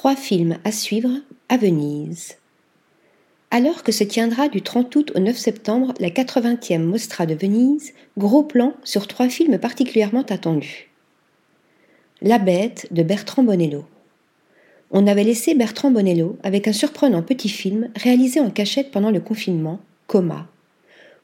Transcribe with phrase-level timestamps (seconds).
[0.00, 1.10] Trois films à suivre
[1.50, 2.38] à Venise.
[3.50, 7.92] Alors que se tiendra du 30 août au 9 septembre la 80e Mostra de Venise,
[8.16, 10.88] gros plan sur trois films particulièrement attendus.
[12.22, 13.84] La Bête de Bertrand Bonello.
[14.90, 19.20] On avait laissé Bertrand Bonello avec un surprenant petit film réalisé en cachette pendant le
[19.20, 20.49] confinement, Coma.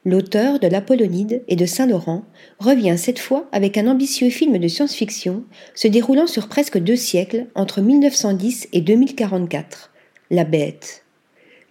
[0.07, 2.23] L'auteur de l'Apollonide et de Saint-Laurent
[2.59, 5.43] revient cette fois avec un ambitieux film de science-fiction
[5.75, 9.91] se déroulant sur presque deux siècles entre 1910 et 2044,
[10.31, 11.03] La Bête.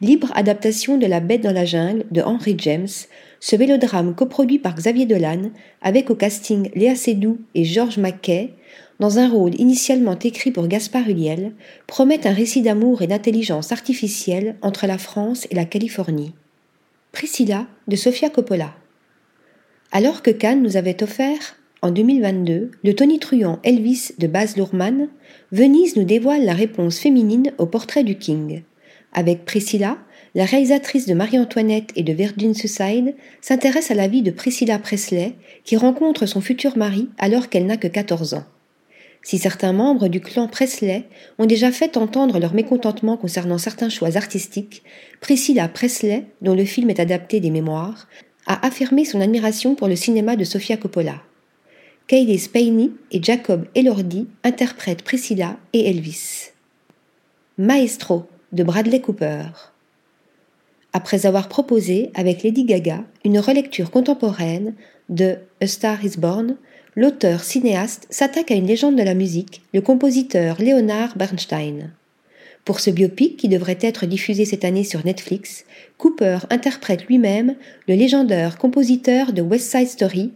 [0.03, 2.87] Libre adaptation de La Bête dans la jungle de Henry James,
[3.41, 5.51] ce mélodrame coproduit par Xavier Dolan,
[5.81, 8.53] avec au casting Léa Seydoux et Georges Mackay,
[9.01, 11.53] dans un rôle initialement écrit pour Gaspard Huliel,
[11.87, 16.35] promet un récit d'amour et d'intelligence artificielle entre la France et la Californie.
[17.17, 18.75] Priscilla de Sofia Coppola.
[19.91, 25.09] Alors que Cannes nous avait offert, en 2022, le tonitruant Elvis de Baz Luhrmann,
[25.51, 28.65] Venise nous dévoile la réponse féminine au portrait du King.
[29.15, 29.97] Avec Priscilla,
[30.35, 35.37] la réalisatrice de Marie-Antoinette et de Virgin Suicide s'intéresse à la vie de Priscilla Presley,
[35.65, 38.45] qui rencontre son futur mari alors qu'elle n'a que 14 ans.
[39.27, 41.03] Si certains membres du clan Presley
[41.39, 44.85] ont déjà fait entendre leur mécontentement concernant certains choix artistiques,
[45.21, 48.07] Priscilla Presley, dont le film est adapté des mémoires,
[48.47, 51.25] a affirmé son admiration pour le cinéma de Sofia Coppola.
[52.07, 56.53] Kayleigh Spaeny et Jacob Elordi interprètent Priscilla et Elvis.
[57.59, 59.47] Maestro de Bradley Cooper.
[60.93, 64.77] Après avoir proposé avec Lady Gaga une relecture contemporaine
[65.09, 66.59] de A Star is Born,
[66.97, 71.91] l'auteur cinéaste s'attaque à une légende de la musique, le compositeur Leonard Bernstein.
[72.65, 75.67] Pour ce biopic qui devrait être diffusé cette année sur Netflix,
[75.99, 77.55] Cooper interprète lui-même
[77.87, 80.33] le légendaire compositeur de West Side Story,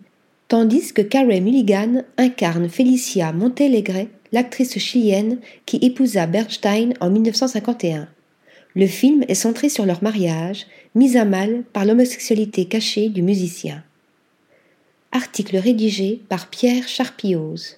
[0.46, 8.06] tandis que Carey Mulligan incarne Felicia Montelegre, l'actrice chilienne qui épousa Bernstein en 1951.
[8.76, 13.82] Le film est centré sur leur mariage, mis à mal par l'homosexualité cachée du musicien.
[15.20, 17.76] Article rédigé par Pierre Charpioz.